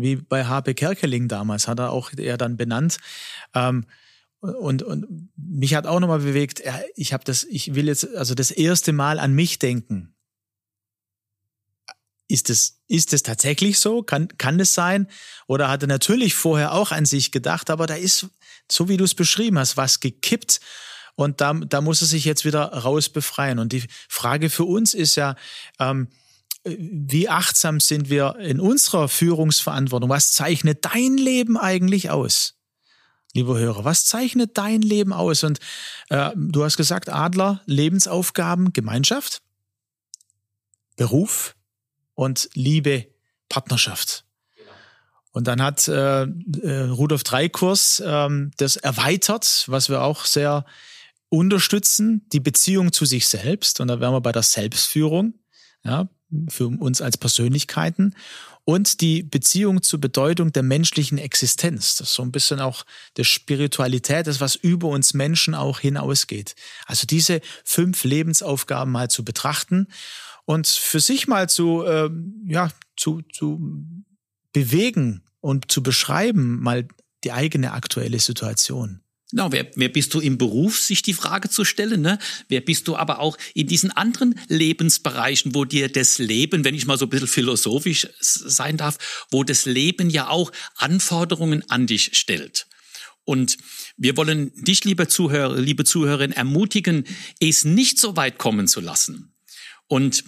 wie 0.00 0.16
bei 0.16 0.44
Habe 0.44 0.74
Kerkeling 0.74 1.28
damals, 1.28 1.68
hat 1.68 1.78
er 1.78 1.92
auch 1.92 2.12
er 2.16 2.36
dann 2.36 2.56
benannt. 2.56 2.98
Ähm, 3.54 3.86
und, 4.40 4.82
und 4.82 5.30
mich 5.36 5.74
hat 5.74 5.86
auch 5.86 5.98
nochmal 5.98 6.20
bewegt, 6.20 6.62
ich 6.94 7.12
habe 7.12 7.24
das, 7.24 7.44
ich 7.44 7.74
will 7.74 7.88
jetzt 7.88 8.14
also 8.14 8.34
das 8.34 8.50
erste 8.50 8.92
Mal 8.92 9.18
an 9.18 9.34
mich 9.34 9.58
denken. 9.58 10.14
Ist 12.28 12.50
es, 12.50 12.80
ist 12.86 13.12
es 13.12 13.22
tatsächlich 13.22 13.78
so? 13.80 14.02
Kann, 14.02 14.28
kann 14.38 14.60
es 14.60 14.74
sein? 14.74 15.08
Oder 15.46 15.68
hat 15.68 15.82
er 15.82 15.88
natürlich 15.88 16.34
vorher 16.34 16.72
auch 16.72 16.92
an 16.92 17.06
sich 17.06 17.32
gedacht, 17.32 17.70
aber 17.70 17.86
da 17.86 17.94
ist, 17.94 18.28
so 18.70 18.88
wie 18.88 18.98
du 18.98 19.04
es 19.04 19.14
beschrieben 19.14 19.58
hast, 19.58 19.76
was 19.76 19.98
gekippt. 20.00 20.60
Und 21.16 21.40
da, 21.40 21.54
da 21.54 21.80
muss 21.80 22.02
er 22.02 22.06
sich 22.06 22.24
jetzt 22.24 22.44
wieder 22.44 22.66
raus 22.66 23.08
befreien. 23.08 23.58
Und 23.58 23.72
die 23.72 23.82
Frage 24.08 24.50
für 24.50 24.64
uns 24.64 24.94
ist 24.94 25.16
ja, 25.16 25.34
ähm, 25.80 26.08
wie 26.64 27.28
achtsam 27.28 27.80
sind 27.80 28.10
wir 28.10 28.36
in 28.36 28.60
unserer 28.60 29.08
Führungsverantwortung? 29.08 30.10
Was 30.10 30.32
zeichnet 30.32 30.84
dein 30.84 31.16
Leben 31.16 31.56
eigentlich 31.56 32.10
aus? 32.10 32.54
Lieber 33.34 33.58
Hörer, 33.58 33.84
was 33.84 34.06
zeichnet 34.06 34.56
dein 34.56 34.82
Leben 34.82 35.12
aus? 35.12 35.44
Und 35.44 35.60
äh, 36.08 36.30
du 36.34 36.64
hast 36.64 36.76
gesagt, 36.76 37.08
Adler, 37.08 37.60
Lebensaufgaben, 37.66 38.72
Gemeinschaft, 38.72 39.42
Beruf 40.96 41.54
und 42.14 42.48
Liebe, 42.54 43.06
Partnerschaft. 43.48 44.24
Und 45.30 45.46
dann 45.46 45.62
hat 45.62 45.86
äh, 45.88 46.22
äh, 46.22 46.80
Rudolf 46.88 47.22
Dreikurs 47.22 48.02
ähm, 48.04 48.50
das 48.56 48.76
erweitert, 48.76 49.64
was 49.68 49.88
wir 49.88 50.02
auch 50.02 50.24
sehr 50.24 50.64
unterstützen, 51.28 52.26
die 52.32 52.40
Beziehung 52.40 52.92
zu 52.92 53.04
sich 53.04 53.28
selbst. 53.28 53.78
Und 53.80 53.88
da 53.88 54.00
wären 54.00 54.14
wir 54.14 54.20
bei 54.20 54.32
der 54.32 54.42
Selbstführung. 54.42 55.34
Ja, 55.84 56.08
für 56.48 56.68
uns 56.68 57.00
als 57.00 57.16
Persönlichkeiten 57.16 58.14
und 58.64 59.00
die 59.00 59.22
Beziehung 59.22 59.82
zur 59.82 59.98
Bedeutung 59.98 60.52
der 60.52 60.62
menschlichen 60.62 61.16
Existenz. 61.16 61.96
Das 61.96 62.10
ist 62.10 62.14
so 62.14 62.22
ein 62.22 62.32
bisschen 62.32 62.60
auch 62.60 62.84
der 63.16 63.24
Spiritualität, 63.24 64.26
das 64.26 64.42
was 64.42 64.56
über 64.56 64.88
uns 64.88 65.14
Menschen 65.14 65.54
auch 65.54 65.80
hinausgeht. 65.80 66.54
Also 66.84 67.06
diese 67.06 67.40
fünf 67.64 68.04
Lebensaufgaben 68.04 68.92
mal 68.92 69.08
zu 69.08 69.24
betrachten 69.24 69.88
und 70.44 70.66
für 70.66 71.00
sich 71.00 71.28
mal 71.28 71.48
zu, 71.48 71.82
äh, 71.84 72.10
ja, 72.44 72.70
zu, 72.96 73.22
zu 73.32 73.58
bewegen 74.52 75.24
und 75.40 75.72
zu 75.72 75.82
beschreiben, 75.82 76.60
mal 76.60 76.86
die 77.24 77.32
eigene 77.32 77.72
aktuelle 77.72 78.18
Situation. 78.18 79.00
Genau, 79.30 79.52
wer, 79.52 79.70
wer 79.74 79.90
bist 79.90 80.14
du 80.14 80.20
im 80.20 80.38
Beruf, 80.38 80.78
sich 80.78 81.02
die 81.02 81.12
Frage 81.12 81.50
zu 81.50 81.66
stellen, 81.66 82.00
ne? 82.00 82.18
Wer 82.48 82.62
bist 82.62 82.88
du 82.88 82.96
aber 82.96 83.20
auch 83.20 83.36
in 83.52 83.66
diesen 83.66 83.90
anderen 83.90 84.40
Lebensbereichen, 84.48 85.54
wo 85.54 85.66
dir 85.66 85.90
das 85.90 86.18
Leben, 86.18 86.64
wenn 86.64 86.74
ich 86.74 86.86
mal 86.86 86.96
so 86.96 87.04
ein 87.06 87.10
bisschen 87.10 87.28
philosophisch 87.28 88.08
sein 88.20 88.78
darf, 88.78 89.26
wo 89.30 89.44
das 89.44 89.66
Leben 89.66 90.08
ja 90.08 90.28
auch 90.28 90.50
Anforderungen 90.76 91.62
an 91.68 91.86
dich 91.86 92.16
stellt. 92.16 92.66
Und 93.24 93.58
wir 93.98 94.16
wollen 94.16 94.50
dich, 94.54 94.84
liebe 94.84 95.08
Zuhörer, 95.08 95.58
liebe 95.58 95.84
Zuhörerin, 95.84 96.32
ermutigen, 96.32 97.04
es 97.38 97.66
nicht 97.66 98.00
so 98.00 98.16
weit 98.16 98.38
kommen 98.38 98.66
zu 98.66 98.80
lassen. 98.80 99.34
Und 99.88 100.24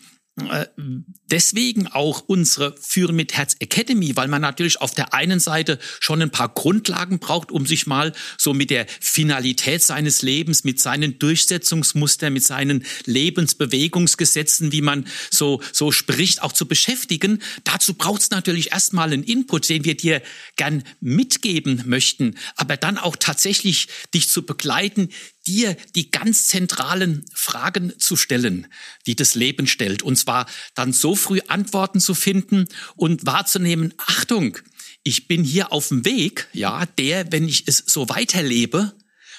deswegen 1.31 1.87
auch 1.87 2.25
unsere 2.27 2.77
Führen 2.81 3.17
mit 3.17 3.35
Herz 3.35 3.57
Academy, 3.61 4.17
weil 4.17 4.29
man 4.29 4.43
natürlich 4.43 4.81
auf 4.81 4.95
der 4.95 5.15
einen 5.15 5.41
Seite 5.41 5.79
schon 6.01 6.23
ein 6.23 6.31
paar 6.31 6.49
Grundlagen 6.49 7.19
braucht, 7.19 7.53
um 7.53 7.67
sich 7.67 7.87
mal 7.87 8.13
so 8.39 8.55
mit 8.55 8.71
der 8.71 8.87
Finalität 9.01 9.83
seines 9.83 10.23
Lebens, 10.23 10.65
mit 10.65 10.81
seinen 10.81 11.19
Durchsetzungsmustern, 11.19 12.33
mit 12.33 12.45
seinen 12.45 12.85
Lebensbewegungsgesetzen, 13.07 14.73
wie 14.73 14.83
man 14.83 15.07
so, 15.31 15.61
so 15.73 15.93
spricht, 15.93 16.43
auch 16.43 16.53
zu 16.53 16.67
beschäftigen. 16.67 17.43
Dazu 17.65 17.95
braucht 17.95 18.23
es 18.23 18.31
natürlich 18.31 18.73
erstmal 18.73 19.13
einen 19.13 19.23
Input, 19.23 19.69
den 19.69 19.85
wir 19.85 19.97
dir 19.97 20.23
gern 20.57 20.83
mitgeben 21.01 21.83
möchten, 21.87 22.37
aber 22.57 22.77
dann 22.77 22.99
auch 22.99 23.17
tatsächlich 23.17 23.89
dich 24.15 24.29
zu 24.31 24.43
begleiten, 24.45 25.11
dir 25.47 25.77
die 25.95 26.11
ganz 26.11 26.49
zentralen 26.49 27.25
Fragen 27.33 27.99
zu 27.99 28.17
stellen, 28.17 28.67
die 29.07 29.17
das 29.17 29.35
Leben 29.35 29.67
stellt. 29.67 30.03
Und 30.03 30.17
zwar 30.17 30.47
dann 30.75 30.93
so 30.93 31.17
früh 31.17 31.41
Antworten 31.49 32.01
zu 32.01 32.15
finden 32.15 32.67
und 32.97 33.27
wahrzunehmen, 33.27 33.95
Achtung, 33.97 34.59
ich 35.03 35.29
bin 35.29 35.45
hier 35.45 35.73
auf 35.73 35.89
dem 35.89 36.05
Weg, 36.05 36.49
ja, 36.53 36.85
der, 36.87 37.33
wenn 37.33 37.49
ich 37.49 37.67
es 37.67 37.83
so 37.87 38.09
weiterlebe, 38.09 38.95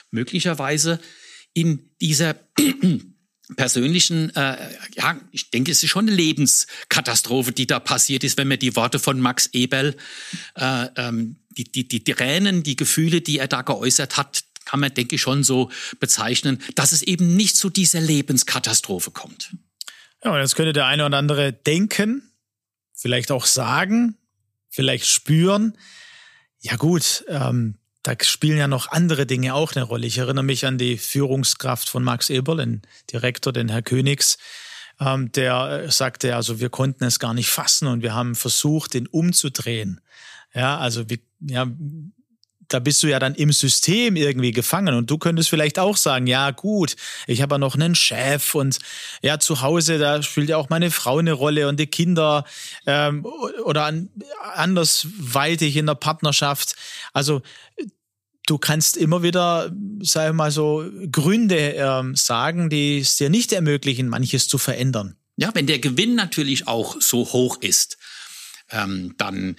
möglicherweise 0.09 0.99
in 1.53 1.91
dieser 2.01 2.35
persönlichen, 3.55 4.35
äh, 4.35 4.57
ja, 4.95 5.19
ich 5.31 5.51
denke, 5.51 5.71
es 5.71 5.83
ist 5.83 5.89
schon 5.89 6.07
eine 6.07 6.15
Lebenskatastrophe, 6.15 7.51
die 7.51 7.67
da 7.67 7.79
passiert 7.79 8.23
ist, 8.23 8.37
wenn 8.37 8.47
man 8.47 8.59
die 8.59 8.75
Worte 8.75 8.99
von 8.99 9.19
Max 9.19 9.49
Eberl, 9.53 9.95
äh, 10.55 10.87
ähm, 10.95 11.37
die, 11.49 11.65
die, 11.65 11.87
die 11.87 12.03
Tränen, 12.03 12.63
die 12.63 12.75
Gefühle, 12.75 13.21
die 13.21 13.39
er 13.39 13.47
da 13.47 13.61
geäußert 13.61 14.17
hat, 14.17 14.43
kann 14.71 14.79
man, 14.79 14.93
denke 14.93 15.15
ich, 15.15 15.21
schon 15.21 15.43
so 15.43 15.69
bezeichnen, 15.99 16.61
dass 16.75 16.93
es 16.93 17.01
eben 17.01 17.35
nicht 17.35 17.57
zu 17.57 17.69
dieser 17.69 17.99
Lebenskatastrophe 17.99 19.11
kommt. 19.11 19.53
Ja, 20.23 20.31
und 20.31 20.39
jetzt 20.39 20.55
könnte 20.55 20.71
der 20.71 20.85
eine 20.85 21.05
oder 21.05 21.17
andere 21.17 21.51
denken, 21.51 22.31
vielleicht 22.93 23.31
auch 23.31 23.45
sagen, 23.45 24.15
vielleicht 24.69 25.07
spüren, 25.07 25.77
ja 26.59 26.77
gut, 26.77 27.25
ähm, 27.27 27.79
da 28.01 28.13
spielen 28.21 28.57
ja 28.57 28.69
noch 28.69 28.87
andere 28.87 29.25
Dinge 29.25 29.55
auch 29.55 29.75
eine 29.75 29.83
Rolle. 29.83 30.07
Ich 30.07 30.17
erinnere 30.17 30.45
mich 30.45 30.65
an 30.65 30.77
die 30.77 30.97
Führungskraft 30.97 31.89
von 31.89 32.01
Max 32.01 32.29
Eberl, 32.29 32.57
den 32.57 32.81
Direktor, 33.11 33.51
den 33.51 33.67
Herr 33.67 33.81
Königs, 33.81 34.37
ähm, 35.01 35.33
der 35.33 35.91
sagte, 35.91 36.37
also 36.37 36.61
wir 36.61 36.69
konnten 36.69 37.03
es 37.03 37.19
gar 37.19 37.33
nicht 37.33 37.49
fassen 37.49 37.87
und 37.89 38.03
wir 38.03 38.13
haben 38.13 38.35
versucht, 38.35 38.93
den 38.93 39.07
umzudrehen. 39.07 39.99
Ja, 40.53 40.77
also 40.77 41.09
wir, 41.09 41.19
ja, 41.41 41.67
da 42.73 42.79
bist 42.79 43.03
du 43.03 43.07
ja 43.07 43.19
dann 43.19 43.35
im 43.35 43.51
System 43.51 44.15
irgendwie 44.15 44.51
gefangen 44.51 44.95
und 44.95 45.09
du 45.09 45.17
könntest 45.17 45.49
vielleicht 45.49 45.77
auch 45.77 45.97
sagen, 45.97 46.27
ja 46.27 46.51
gut, 46.51 46.95
ich 47.27 47.41
habe 47.41 47.55
ja 47.55 47.59
noch 47.59 47.75
einen 47.75 47.95
Chef 47.95 48.55
und 48.55 48.79
ja 49.21 49.39
zu 49.39 49.61
Hause, 49.61 49.97
da 49.97 50.23
spielt 50.23 50.49
ja 50.49 50.57
auch 50.57 50.69
meine 50.69 50.91
Frau 50.91 51.17
eine 51.17 51.33
Rolle 51.33 51.67
und 51.67 51.79
die 51.79 51.87
Kinder 51.87 52.45
ähm, 52.85 53.25
oder 53.65 53.85
an, 53.85 54.09
andersweitig 54.53 55.75
in 55.75 55.85
der 55.85 55.95
Partnerschaft. 55.95 56.75
Also 57.13 57.41
du 58.47 58.57
kannst 58.57 58.97
immer 58.97 59.23
wieder, 59.23 59.71
sag 60.01 60.29
ich 60.29 60.35
mal 60.35 60.51
so, 60.51 60.85
Gründe 61.11 61.73
ähm, 61.75 62.15
sagen, 62.15 62.69
die 62.69 62.99
es 62.99 63.17
dir 63.17 63.29
nicht 63.29 63.51
ermöglichen, 63.51 64.07
manches 64.07 64.47
zu 64.47 64.57
verändern. 64.57 65.15
Ja, 65.35 65.51
wenn 65.53 65.67
der 65.67 65.79
Gewinn 65.79 66.15
natürlich 66.15 66.67
auch 66.67 67.01
so 67.01 67.25
hoch 67.33 67.57
ist, 67.61 67.97
ähm, 68.69 69.15
dann 69.17 69.55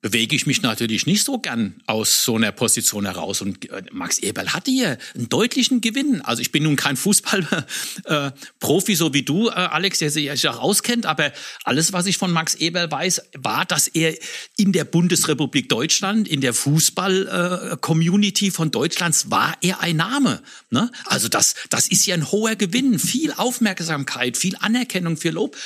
bewege 0.00 0.36
ich 0.36 0.46
mich 0.46 0.62
natürlich 0.62 1.06
nicht 1.06 1.24
so 1.24 1.38
gern 1.38 1.82
aus 1.86 2.24
so 2.24 2.36
einer 2.36 2.52
Position 2.52 3.04
heraus. 3.04 3.40
Und 3.40 3.68
äh, 3.70 3.82
Max 3.90 4.18
Eberl 4.18 4.52
hatte 4.52 4.70
hier 4.70 4.98
einen 5.14 5.28
deutlichen 5.28 5.80
Gewinn. 5.80 6.20
Also 6.22 6.40
ich 6.40 6.52
bin 6.52 6.62
nun 6.62 6.76
kein 6.76 6.96
Fußballprofi, 6.96 8.92
äh, 8.92 8.96
so 8.96 9.14
wie 9.14 9.22
du, 9.22 9.48
äh, 9.48 9.52
Alex, 9.52 9.98
der 9.98 10.10
sich 10.10 10.42
ja 10.42 10.54
auskennt, 10.54 11.06
aber 11.06 11.32
alles, 11.64 11.92
was 11.92 12.06
ich 12.06 12.16
von 12.16 12.30
Max 12.30 12.54
Eberl 12.54 12.90
weiß, 12.90 13.22
war, 13.38 13.64
dass 13.64 13.88
er 13.88 14.16
in 14.56 14.72
der 14.72 14.84
Bundesrepublik 14.84 15.68
Deutschland, 15.68 16.28
in 16.28 16.40
der 16.40 16.54
Fußball-Community 16.54 18.50
von 18.50 18.70
Deutschlands, 18.70 19.30
war 19.30 19.56
er 19.60 19.80
ein 19.80 19.96
Name. 19.96 20.42
Ne? 20.70 20.90
Also 21.06 21.28
das, 21.28 21.54
das 21.70 21.88
ist 21.88 22.06
ja 22.06 22.14
ein 22.14 22.30
hoher 22.30 22.56
Gewinn, 22.56 22.98
viel 22.98 23.32
Aufmerksamkeit, 23.32 24.36
viel 24.36 24.56
Anerkennung, 24.60 25.16
viel 25.16 25.32
Lob. 25.32 25.56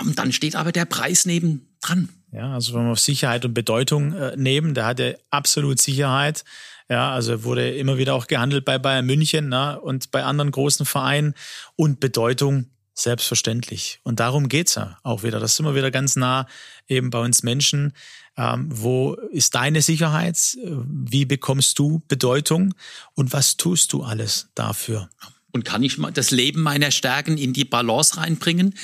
Und 0.00 0.18
dann 0.18 0.32
steht 0.32 0.56
aber 0.56 0.72
der 0.72 0.86
Preis 0.86 1.24
neben 1.24 1.73
dran. 1.88 2.08
Ja, 2.32 2.52
also 2.52 2.74
wenn 2.74 2.84
wir 2.84 2.92
auf 2.92 3.00
Sicherheit 3.00 3.44
und 3.44 3.54
Bedeutung 3.54 4.12
äh, 4.12 4.36
nehmen, 4.36 4.74
der 4.74 4.86
hatte 4.86 5.18
absolut 5.30 5.80
Sicherheit. 5.80 6.44
Ja, 6.88 7.12
also 7.12 7.44
wurde 7.44 7.74
immer 7.76 7.96
wieder 7.96 8.14
auch 8.14 8.26
gehandelt 8.26 8.64
bei 8.64 8.78
Bayern 8.78 9.06
München 9.06 9.48
ne, 9.48 9.80
und 9.80 10.10
bei 10.10 10.24
anderen 10.24 10.50
großen 10.50 10.84
Vereinen. 10.84 11.34
Und 11.76 12.00
Bedeutung, 12.00 12.66
Selbstverständlich. 12.96 13.98
Und 14.04 14.20
darum 14.20 14.48
geht's 14.48 14.76
ja 14.76 14.98
auch 15.02 15.24
wieder. 15.24 15.40
Das 15.40 15.54
ist 15.54 15.58
immer 15.58 15.74
wieder 15.74 15.90
ganz 15.90 16.14
nah 16.14 16.46
eben 16.86 17.10
bei 17.10 17.18
uns 17.18 17.42
Menschen. 17.42 17.92
Ähm, 18.36 18.68
wo 18.70 19.14
ist 19.32 19.56
deine 19.56 19.82
Sicherheit? 19.82 20.56
Wie 20.62 21.24
bekommst 21.24 21.78
du 21.80 22.02
Bedeutung? 22.06 22.74
Und 23.14 23.32
was 23.32 23.56
tust 23.56 23.92
du 23.92 24.04
alles 24.04 24.48
dafür? 24.54 25.10
Und 25.50 25.64
kann 25.64 25.82
ich 25.82 25.98
das 26.14 26.30
Leben 26.30 26.62
meiner 26.62 26.92
Stärken 26.92 27.36
in 27.36 27.52
die 27.52 27.64
Balance 27.64 28.16
reinbringen, 28.16 28.74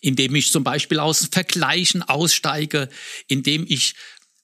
indem 0.00 0.34
ich 0.34 0.52
zum 0.52 0.64
Beispiel 0.64 0.98
aus 0.98 1.28
Vergleichen 1.30 2.02
aussteige, 2.02 2.88
indem 3.28 3.64
ich 3.68 3.94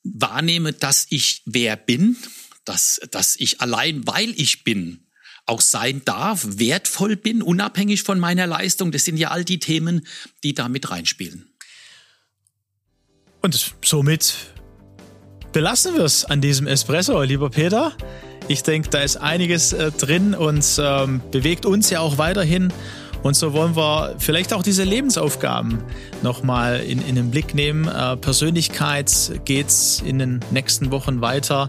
wahrnehme, 0.03 0.73
dass 0.73 1.07
ich 1.11 1.43
wer 1.47 1.77
bin, 1.77 2.17
dass, 2.65 3.01
dass 3.11 3.37
ich 3.37 3.61
allein, 3.61 4.07
weil 4.07 4.31
ich 4.37 4.65
bin, 4.65 5.07
auch 5.47 5.61
sein 5.61 6.03
darf, 6.05 6.45
wertvoll 6.59 7.17
bin, 7.17 7.41
unabhängig 7.41 8.03
von 8.03 8.19
meiner 8.19 8.47
Leistung. 8.47 8.91
Das 8.91 9.05
sind 9.05 9.17
ja 9.17 9.31
all 9.31 9.45
die 9.45 9.61
Themen, 9.61 10.07
die 10.43 10.55
da 10.55 10.69
mit 10.69 10.91
reinspielen. 10.91 11.49
Und 13.43 13.75
somit 13.85 14.35
belassen 15.53 15.95
wir 15.95 16.03
es 16.03 16.25
an 16.25 16.41
diesem 16.41 16.67
Espresso, 16.67 17.23
lieber 17.23 17.49
Peter. 17.49 17.97
Ich 18.49 18.63
denke, 18.63 18.91
da 18.91 19.03
ist 19.03 19.17
einiges 19.17 19.73
äh, 19.73 19.93
drin 19.93 20.35
und 20.35 20.65
ähm, 20.79 21.23
bewegt 21.31 21.65
uns 21.65 21.91
ja 21.91 22.01
auch 22.01 22.19
weiterhin. 22.19 22.73
Und 23.23 23.35
so 23.35 23.53
wollen 23.53 23.77
wir 23.77 24.15
vielleicht 24.19 24.53
auch 24.53 24.63
diese 24.63 24.85
Lebensaufgaben 24.85 25.83
nochmal 26.23 26.81
in, 26.81 27.01
in 27.07 27.15
den 27.15 27.31
Blick 27.31 27.55
nehmen. 27.55 27.89
Äh, 27.89 28.17
Persönlichkeit 28.17 29.41
geht 29.45 29.69
es 29.69 30.03
in 30.05 30.19
den 30.19 30.41
nächsten 30.51 30.91
Wochen 30.91 31.21
weiter 31.21 31.69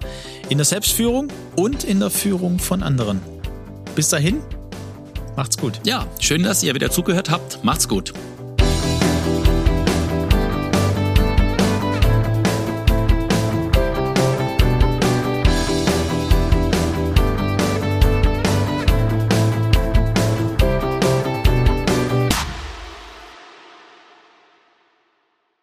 in 0.50 0.58
der 0.58 0.66
Selbstführung 0.66 1.28
und 1.56 1.84
in 1.84 2.00
der 2.00 2.10
Führung 2.10 2.60
von 2.60 2.84
anderen. 2.84 3.22
Bis 3.96 4.10
dahin, 4.10 4.42
macht's 5.36 5.58
gut. 5.58 5.80
Ja, 5.86 6.06
schön, 6.20 6.44
dass 6.44 6.64
ihr 6.64 6.76
wieder 6.76 6.92
zugehört 6.92 7.30
habt. 7.30 7.64
Macht's 7.64 7.88
gut. 7.88 8.14